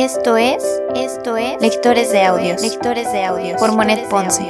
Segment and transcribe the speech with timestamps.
[0.00, 4.44] Esto es, esto es Lectores de Audios, Lectores de Audios por Monet Ponce.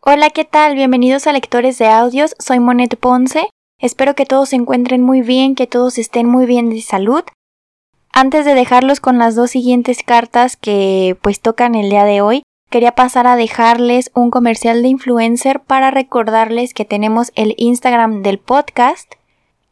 [0.00, 0.74] Hola, ¿qué tal?
[0.74, 2.34] Bienvenidos a Lectores de Audios.
[2.40, 3.48] Soy Monet Ponce.
[3.78, 7.22] Espero que todos se encuentren muy bien, que todos estén muy bien de salud.
[8.12, 12.42] Antes de dejarlos con las dos siguientes cartas que pues tocan el día de hoy,
[12.74, 18.40] quería pasar a dejarles un comercial de influencer para recordarles que tenemos el Instagram del
[18.40, 19.12] podcast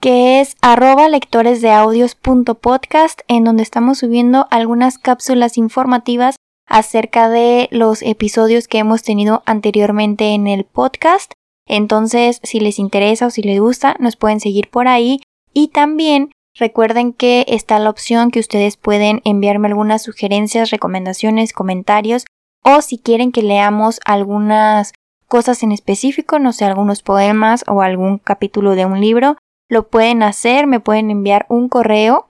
[0.00, 8.66] que es arroba lectoresdeaudios.podcast en donde estamos subiendo algunas cápsulas informativas acerca de los episodios
[8.66, 11.32] que hemos tenido anteriormente en el podcast.
[11.66, 15.20] Entonces, si les interesa o si les gusta, nos pueden seguir por ahí.
[15.52, 22.24] Y también recuerden que está la opción que ustedes pueden enviarme algunas sugerencias, recomendaciones, comentarios
[22.66, 24.92] o si quieren que leamos algunas
[25.28, 29.36] cosas en específico, no sé, algunos poemas o algún capítulo de un libro,
[29.68, 32.26] lo pueden hacer, me pueden enviar un correo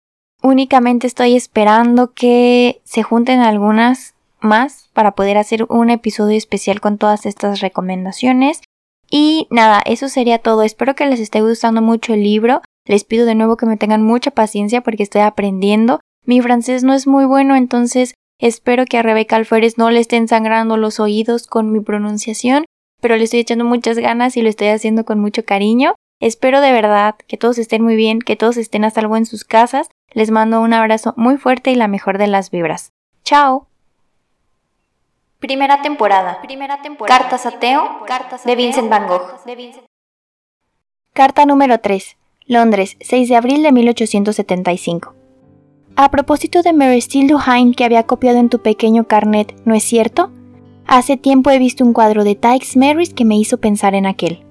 [0.42, 4.15] Únicamente estoy esperando que se junten algunas
[4.46, 8.62] más para poder hacer un episodio especial con todas estas recomendaciones.
[9.10, 10.64] Y nada, eso sería todo.
[10.64, 12.62] Espero que les esté gustando mucho el libro.
[12.86, 16.00] Les pido de nuevo que me tengan mucha paciencia porque estoy aprendiendo.
[16.26, 20.28] Mi francés no es muy bueno, entonces espero que a Rebeca Alférez no le estén
[20.28, 22.66] sangrando los oídos con mi pronunciación,
[23.02, 25.96] pero le estoy echando muchas ganas y lo estoy haciendo con mucho cariño.
[26.20, 29.44] Espero de verdad que todos estén muy bien, que todos estén a salvo en sus
[29.44, 29.90] casas.
[30.14, 32.92] Les mando un abrazo muy fuerte y la mejor de las vibras.
[33.24, 33.68] ¡Chao!
[35.40, 36.40] Primera temporada.
[36.42, 37.20] Primera temporada.
[37.20, 37.84] Cartas a Teo
[38.46, 39.22] de Vincent Van Gogh.
[41.14, 42.18] Carta número 3.
[42.48, 45.14] Londres, 6 de abril de 1875.
[45.98, 49.84] A propósito de Mary Steele Duhaime que había copiado en tu pequeño carnet, ¿no es
[49.84, 50.32] cierto?
[50.88, 54.46] Hace tiempo he visto un cuadro de Tykes Marys que me hizo pensar en aquel.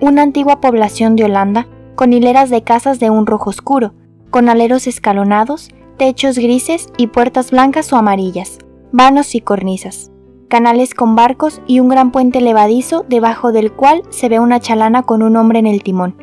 [0.00, 3.92] Una antigua población de Holanda, con hileras de casas de un rojo oscuro,
[4.30, 8.58] con aleros escalonados, techos grises y puertas blancas o amarillas,
[8.92, 10.10] vanos y cornisas,
[10.48, 15.04] canales con barcos y un gran puente levadizo debajo del cual se ve una chalana
[15.04, 16.16] con un hombre en el timón,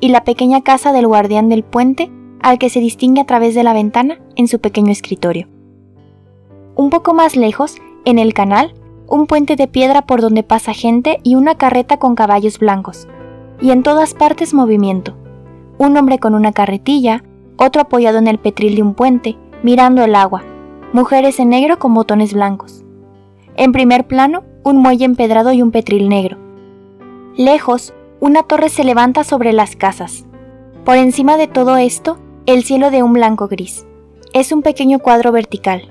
[0.00, 3.62] y la pequeña casa del guardián del puente al que se distingue a través de
[3.62, 5.48] la ventana en su pequeño escritorio.
[6.74, 8.74] Un poco más lejos, en el canal,
[9.08, 13.08] un puente de piedra por donde pasa gente y una carreta con caballos blancos,
[13.60, 15.16] y en todas partes movimiento.
[15.78, 17.24] Un hombre con una carretilla,
[17.56, 20.44] otro apoyado en el petril de un puente, mirando el agua,
[20.92, 22.84] mujeres en negro con botones blancos.
[23.56, 26.38] En primer plano, un muelle empedrado y un petril negro.
[27.36, 30.26] Lejos, una torre se levanta sobre las casas.
[30.84, 33.86] Por encima de todo esto, el cielo de un blanco gris.
[34.32, 35.88] Es un pequeño cuadro vertical,